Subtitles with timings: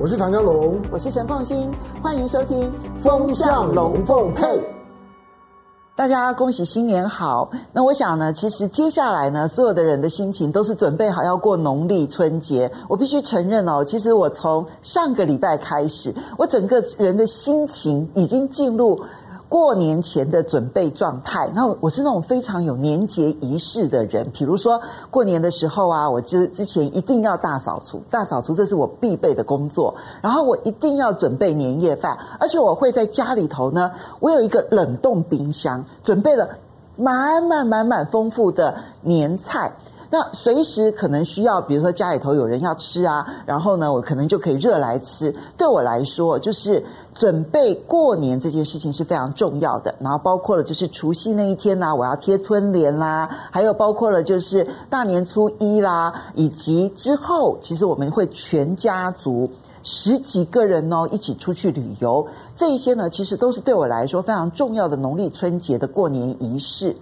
[0.00, 1.68] 我是唐江龙，我是陈凤新，
[2.00, 2.62] 欢迎收听
[3.02, 4.46] 《风向龙凤配》。
[5.96, 7.50] 大家恭喜新年好！
[7.72, 12.70] 那我想呢，其实接下来呢，所有的人的心情都是准备好要过农历春节。
[12.86, 19.00] 我必须承认哦，其实我从上个礼拜开始，我整个人的心情已经进入。
[19.48, 24.30] 过年前的准备状态，那我是那种非常有年节仪式的人。
[24.32, 24.80] 比如说
[25.10, 29.94] 过年的时候啊，我之之前一定要大扫除，大扫除这是我必备的工作。
[30.20, 36.50] 然后我一定要准备年夜饭，而且我会在家里头呢，我有一个冷冻冰箱，准备了
[36.96, 39.72] 满满满满丰富的年菜。
[40.10, 45.34] 那随时可能需要，比如说家里头有人要吃啊，然后呢，我可能就可以热来吃。
[45.56, 46.82] 对我来说，就是
[47.14, 49.94] 准备过年这件事情是非常重要的。
[50.00, 59.50] 然后包括了就是除夕那一天呢，我要贴春联啦，还有包括了就是大年初一啦，以及之后，其实我们会全家族
[59.82, 62.26] 十几个人哦一起出去旅游。
[62.56, 66.96] 这一些呢，其实都是对我来说非常重要的农历春节的过年仪式。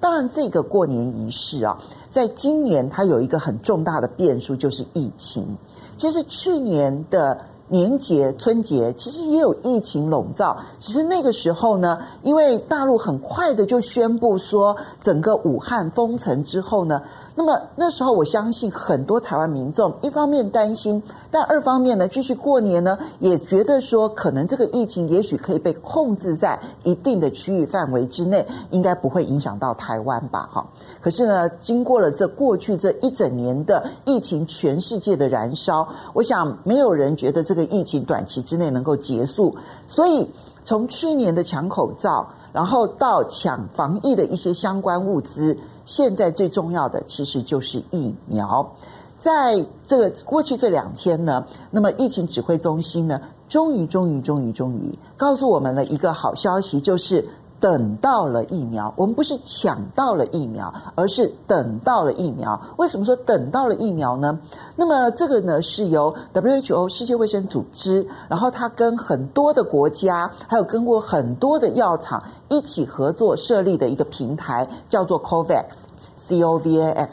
[0.00, 1.78] 当然，这个过年仪式啊。
[2.10, 5.56] 在今年，它有一个很重大的变数，就是疫情。
[5.96, 10.56] 其实去年的年节、春节，其实也有疫情笼罩。
[10.78, 17.02] 其实那个时候呢，因为大陆很快的就宣布说，整个武汉封城之后呢。
[17.38, 30.48] 那么那时候，我相信很多台湾民众一方面担心，但二方面呢，继续过年呢，也觉得说可能这个疫情也许可以被控制在一定的区域范围之内，应该不会影响到台湾吧？
[30.50, 30.66] 哈。
[31.02, 39.54] 可是呢，经过了这过去这一整年的疫情，全世界的燃烧，我想没有人觉得这个疫情短期之内能够结束。
[39.86, 40.26] 所以
[40.64, 45.54] 从去年的抢口罩，然后到抢防疫的一些相关物资。
[45.86, 48.70] 现在最重要的其实就是疫苗，
[49.18, 57.26] 在这个过去这两天呢，那么疫情指挥中心呢，终于、终于、终于、终于告诉我们了一个好消息，就是。
[57.58, 62.60] 等到了疫苗，我们不是抢到了疫苗，而是等到了疫苗。
[62.76, 64.38] 为什么说等到了疫苗呢？
[64.76, 77.12] 那么这个呢，是由 WHO 世界卫生组织，然后它跟很多的国家，还有跟过很多的药厂一起合作设立的一个平台，叫做 COVAX，C O V A X。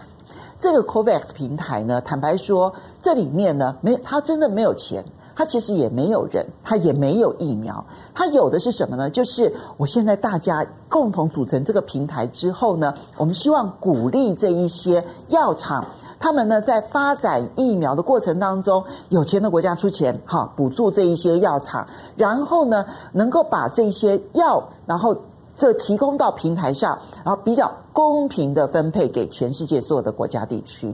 [0.60, 5.04] 这个 COVAX 平台呢，坦白说，这里面呢，没，它真的没有钱。
[5.36, 7.84] 它其实也没有人，它也没有疫苗，
[8.14, 9.10] 它有的是什么呢？
[9.10, 15.84] 就是我现在大家共同组成这个平台之后呢，我们希望鼓励这一些药厂，
[16.20, 25.18] 他们呢在发展疫苗的过程当中，有钱的国家出钱，哈，补助这一些药厂，然后呢能够把这些药，然后
[25.56, 30.94] 这提供到平台上，然后比较公平的分配给全世界所有的国家地区。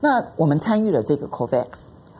[0.00, 1.66] 那我们参与了这个 COVAX。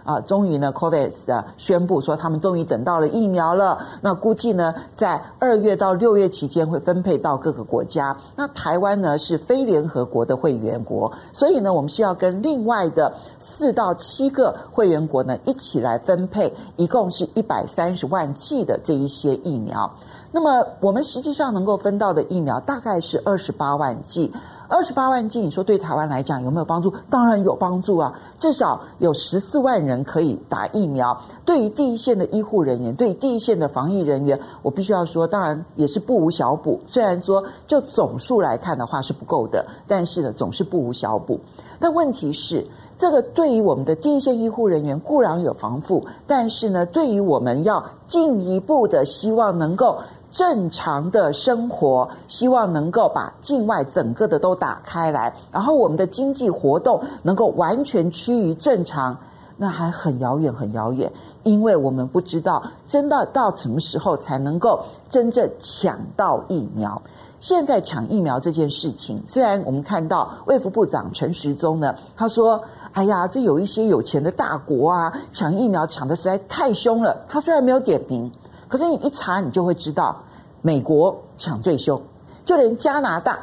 [0.04, 3.78] 啊，终于呢，COVAX 啊宣布说他们终于等到了疫苗了。
[4.03, 8.14] 那估计呢，在二月到六月期间会分配到各个国家。
[8.37, 19.91] 那台湾呢是非联合国的会员国，所以呢，我们是要跟另外的四到七个会员国呢一起来分配，一共是一百三十万剂的这一些疫苗。
[20.31, 24.31] 那么我们实际上能够分到的疫苗大概是二十八万剂。
[24.69, 26.92] 二十八万剂，你说对台湾来讲有没有帮助？
[27.10, 28.19] 当然有帮助啊！
[28.38, 31.16] 至少有十四万人可以打疫苗。
[31.44, 36.80] 对于第一线的医护人员，对于第一线的防疫人员，我必须要说，当然也是不无小补。
[36.88, 41.38] 虽然说就总数来看的话是不够的，但是呢，总是不无小补。
[41.78, 42.64] 但问题是，
[42.96, 49.98] 这个对于我们的第一线医护人员固然有防护，但是呢，对于我们要进一步的希望能够。
[50.34, 59.17] 正常的生活，希望能够把境外整个的都打开来，然后我们的经济活动能够完全趋于正常，
[59.56, 61.09] 那还很遥远，很遥远，
[61.44, 67.00] 因为我们不知道真的到什么时候才能够真正抢到疫苗。
[67.39, 78.32] 现在抢疫苗这件事情，虽然我们看到卫福部长陈时中呢，他说：“哎呀，这有一些有钱的大国啊，抢疫苗抢得实在太凶了。”他虽然没有点名。
[78.67, 80.17] 可是你一查，你就会知道，
[80.66, 82.00] 美国抢最凶，
[82.46, 83.38] 就连加拿大，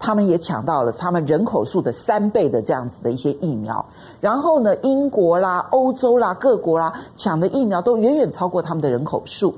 [0.00, 3.86] 他们也抢到了他们人口数的三倍的这样子的一些疫苗。
[4.20, 9.54] 然后呢，英国啦、欧洲啦、各国啦，抢的疫苗都远远超过他们的人口数。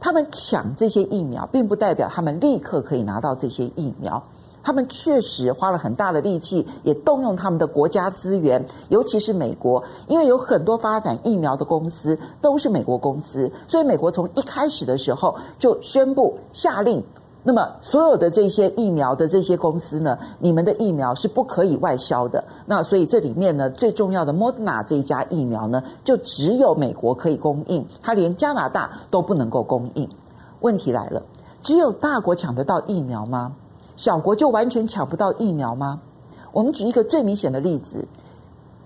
[0.00, 4.22] 他们抢这些疫苗，并不代表他们立刻可以拿到这些疫苗。
[4.62, 17.02] 他们确实花了很大的力气，也动用他们的国家资源，尤其是美国，因为有很多发展疫苗的公司都是美国公司，所以美国从一开始的时候就宣布下令
[17.44, 22.44] 那么所有的这些疫苗的这些公司呢，你们的疫苗是不可以外销的。
[22.66, 30.08] 那所以这里面呢，最重要的 Moderna 这一家疫苗呢，就只有美国可以供应，它连加拿大都不能够供应。
[30.60, 31.20] 问题来了，
[31.62, 33.56] 只有大国抢得到疫苗吗？
[34.02, 36.00] 小国就完全抢不到疫苗吗？
[36.50, 38.04] 我们举一个最明显的例子，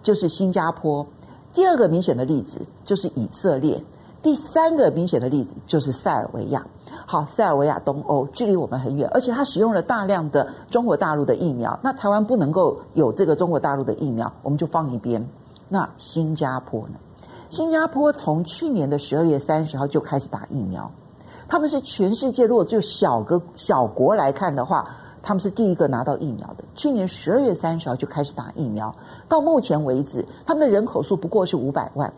[0.03, 1.07] 就是新加坡。
[1.55, 3.83] 第二个明显的例子就是以色列。
[4.23, 6.63] 第三个明显的例子就是塞尔维亚。
[7.07, 11.81] 好，塞尔维亚东欧距离我们很远，而且它使用了大量的中国大陆的疫苗。
[11.83, 15.27] 那台湾不能够有这个中国大陆的疫苗，我们就放一边。
[15.67, 16.97] 那新加坡呢？
[17.49, 20.91] 新加坡从去年的十二月三十号就开始打疫苗，
[21.49, 24.87] 他们是全世界如果就小个小国来看的话，
[25.27, 26.63] 他们是第一个拿到疫苗的。
[26.77, 28.95] 去年十二月三十号就开始打疫苗，
[29.29, 32.13] 到目前为止，他们的人口数不过是五百万。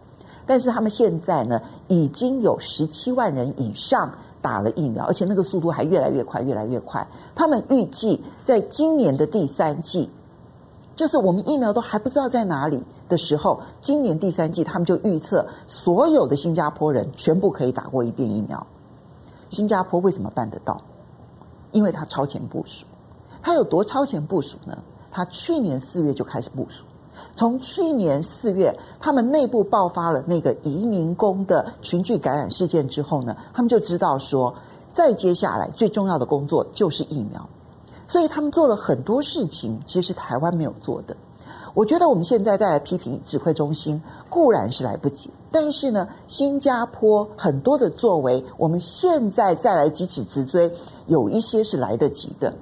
[0.45, 4.13] 但是他们现在呢，已经有十七万人以上
[4.43, 7.07] 打了疫苗，而且那个速度还越来越快，越来越快。
[7.35, 10.11] 他们预计在今年的第三季，
[10.95, 18.67] 就是我们疫苗都还不知道在哪里的时候，今年第三季他们就预测所有的新加坡人全部可以打过一遍疫苗。
[19.49, 20.79] 新加坡为什么办得到？
[21.73, 22.85] 因为他超前部署。
[23.43, 24.77] 他有多超前部署呢？
[25.11, 26.85] 他去年四月就开始部署。
[27.35, 34.55] 从去年四月，他们内部爆发了那个移民工的群聚感染事件之后呢，他们就知道说，
[34.93, 37.49] 再接下来最重要的工作就是疫苗，
[38.07, 41.17] 所以他们做了很多事情，其实台湾没有做的。
[41.75, 50.73] 我觉得我们现在再来批评指挥中心固然是来不及，但是呢，新加坡很多的作为，我们现在再来急起直追，
[51.07, 52.53] 有一些是来得及的。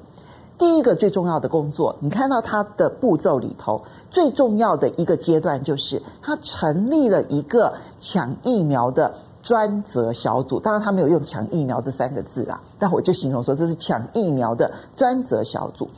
[0.58, 3.82] 第一个最重要的工作，你看到它的步骤里头。
[4.08, 9.12] 最重要的一个阶段就是，他成立了一个抢疫苗的
[9.42, 10.58] 专责小组。
[10.58, 15.90] 当然，他没有用“抢疫苗”这三个字啦，但我就形容说这是抢疫苗的专责小组。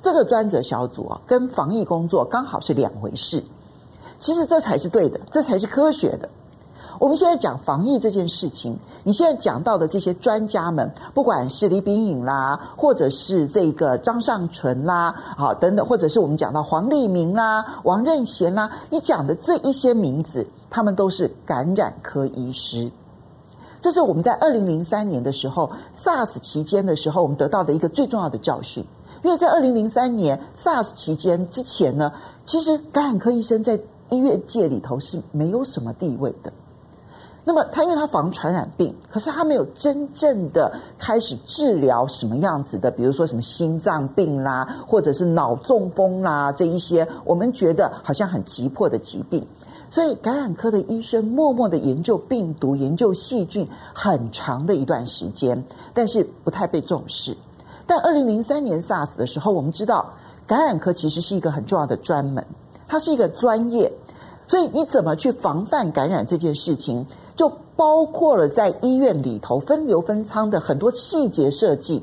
[0.00, 3.42] 这个专责小组啊，跟防疫工作刚好是两回事。
[4.18, 6.28] 其实这才是对的，这才是科学的。
[6.98, 22.90] 我们现在讲防疫这件事情，你现在讲到的这些专家们，不管是李秉颖啦，或者是这个张尚淳啦，好等等，或者是我们讲到黄立明啦、王任贤啦，你讲的这一些名字，他们都是感染科医师。
[23.80, 25.70] 这是我们在二零零三年的时候
[26.02, 28.84] ，SARS 期间的时候，我们得到的一个最重要的教训。
[29.22, 32.12] 因为在二零零三年 SARS 期间之前呢，
[32.44, 33.78] 其实感染科医生在
[34.08, 36.52] 医院界里头是没有什么地位的。
[37.48, 49.46] 那么他因为他防传染病，可是他没有真正的开始治疗什么样子的，比如说什么心脏病啦，或者是脑中风啦这一些，我们觉得好像很急迫的疾病，
[49.90, 53.64] 所以感染科的医生默默的研究病毒、研究细菌
[53.94, 55.62] 很长的一段时间，
[55.94, 57.36] 但是不太被重视。
[57.86, 60.12] 但二零零三年 SARS 的时候，我们知道
[60.48, 62.44] 感染科其实是一个很重要的专门，
[62.88, 63.92] 它是一个专业，
[64.48, 67.06] 所以你怎么去防范感染这件事情？
[67.36, 72.02] 就包括了在医院里头分流分仓的很多细节设计，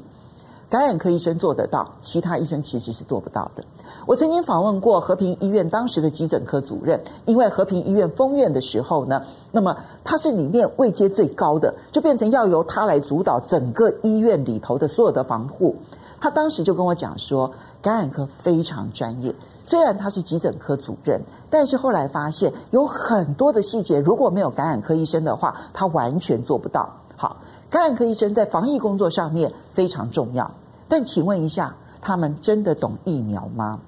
[0.70, 3.64] 感染科医生做得到，其他医生其实是做不到的。
[4.06, 15.76] 我曾经访问过和平医院当时的急诊科主任，因为和平医院封院的时候呢，那么他是里面位阶最高的，就变成要由他来主导整个医院里头的所有的防护。
[16.20, 17.52] 他当时就跟我讲说，
[17.82, 19.34] 感染科非常专业。
[19.66, 21.22] 虽然他是急诊科主任，
[21.54, 26.90] 但是后来发现有很多的细节，如果没有感染科医生的话，他完全做不到。
[27.16, 27.38] 好，
[27.70, 30.50] 感染科医生在防疫工作上面非常重要，
[30.90, 33.80] 但请问一下，他们真的懂疫苗吗？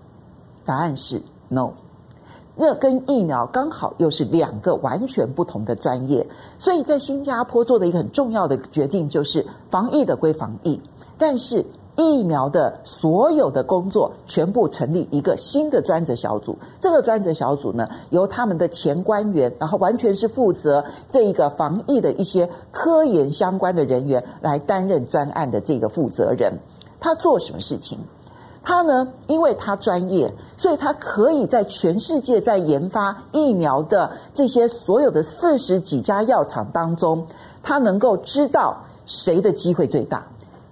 [0.64, 1.20] 答案是
[1.50, 1.72] no。
[2.56, 6.28] 那跟疫苗刚好又是两个完全不同的专业，
[6.60, 10.80] 所以在新加坡做的一个很重要的决定就是，防疫的归防疫，
[11.18, 11.66] 但是。
[11.96, 26.60] 疫苗的所有的工作全部成立一个新的专责小组，这个专责小组呢，由他们的前官员，然后完全是负责这一个防疫的一些科研相关的人员来担任专案的这个负责人。
[27.00, 28.00] 他做什么事情？
[28.62, 37.28] 他呢，因为他专业，所以他可以在全世界在研发疫苗的这些所有的四十几家药厂当中，
[37.62, 38.76] 他能够知道
[39.06, 40.26] 谁的机会最大。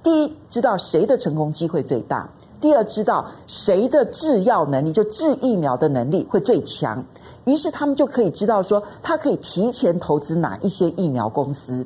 [0.04, 2.28] 第一，知道谁的成功机会最大；
[2.60, 7.02] 第二，知道谁的制药能力，就制疫苗的能力会最强。
[7.46, 11.86] 于是他们就可以知道说，他可以提前投资哪一些疫苗公司。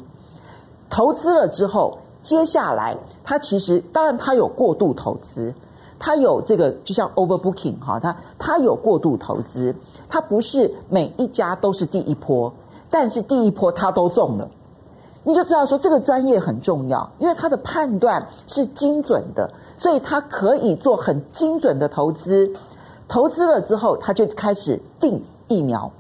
[0.90, 5.54] 投资了之后，接下来他其实当然他有过度投资，
[6.00, 9.76] 他有这个就像 overbooking 哈，他他有过度投资，
[10.10, 12.52] 他不是每一家都是第一波，
[12.90, 14.50] 但是第一波他都中了。
[15.28, 22.50] 你就知道说这个专业很重要，因为他的判断是精准的，所以他可以做很精准的投资。
[23.10, 25.92] 投资了之后，他就开始定疫苗。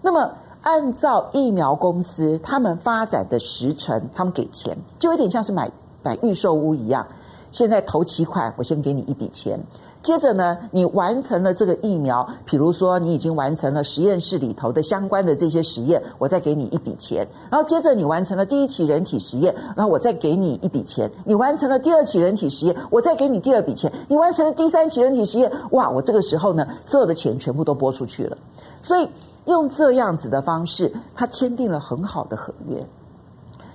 [0.00, 0.30] 那么
[0.62, 5.70] 按照疫苗公司他们发展的时程，他们给钱，就有点像是买
[6.02, 7.06] 买预售屋一样。
[7.50, 9.60] 现在投期款，我先给你一笔钱。
[10.02, 17.26] 接着呢，你完成了这个疫苗，比如说你已经完成了实验室里头的相关的这些实验，我再给你一笔钱。
[17.48, 21.08] 然后接着你完成了第一期人体实验，然后我再给你一笔钱。
[21.24, 23.92] 你完成了第二期人体实验，我再给你第二笔钱。
[24.08, 28.36] 你完成了第三期人体实验，哇，我这个时候呢，所有的钱全部都拨出去了。
[28.82, 29.08] 所以
[29.44, 32.84] 用这样子的方式，他签订了很好的合约。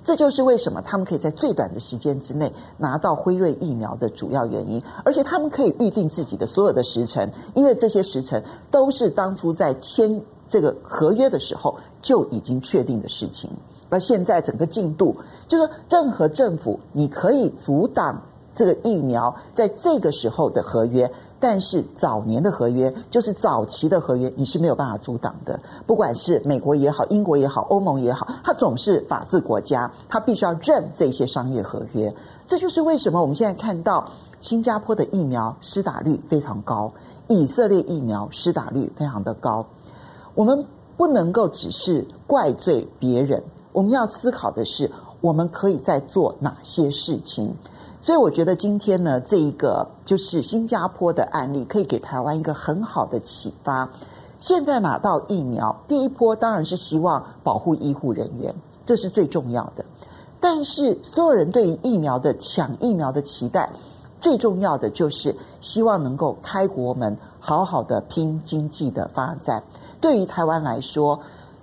[0.08, 13.52] 这就是为什么他们可以在最短的时间之内拿到辉瑞疫苗的主要原因，而且他们可以预定自己的所有的时程，因为这些时程都是当初在签这个合约的时候就已经确定的事情。
[13.90, 15.14] 而现在整个进度，
[15.46, 18.22] 就是任何政府你可以阻挡
[18.56, 21.12] 这个疫苗在这个时候的合约。
[21.40, 25.60] 但是早年的合约，就是早期的合约，你是没有办法阻挡的。
[25.86, 32.14] 不管是美国也好，英国也好，欧盟也好，它总是法治国家，它必须要认这些商业合约。
[32.48, 36.92] 这就是为什么我们现在看到新加坡的疫苗施打率非常高，
[37.28, 39.66] 以色列疫苗施打率非常的高。
[40.34, 40.66] 我们
[40.96, 44.90] 不能够只是怪罪别人，我们要思考的是，
[45.22, 47.54] 我们可以在做哪些事情。
[48.08, 53.90] 所以我觉得今天呢，这一个就是新加坡的案例，可以给台湾一个很好的启发。
[54.40, 59.84] 现在拿到疫苗，第一波当然是希望保护医护人员，这是最重要的。
[60.40, 63.70] 但是所有人对于疫苗的抢疫苗的期待，
[64.22, 69.62] 最重要的就是希望能够开国门，好好的拼经济的发展。
[70.00, 71.20] 对于台湾来说，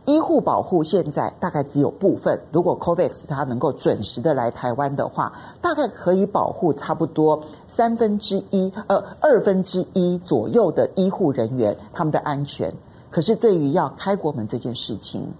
[0.06, 5.32] 医护保护现在大概只有部分，如果 COVAX 它能够准时的来台湾的话，
[5.62, 12.75] 大概可以保护差不多三分之一，呃，二分之一左右的医护人员他们的安全。
[13.11, 15.32] 可是对于要开国门这件事情，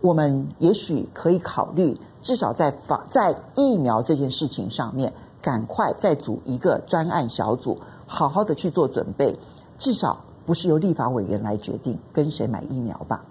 [0.00, 9.36] 我们也许可以考虑，至少在法在疫苗这件事情上面，赶快再组一个专案小组，好好的去做准备，
[9.78, 13.24] 至少不是由立法委员来决定跟谁买疫苗吧。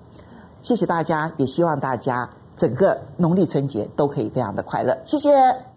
[0.66, 4.98] 谢谢大家，也希望大家整个农历春节都可以非常的快乐。
[5.06, 5.75] 谢谢。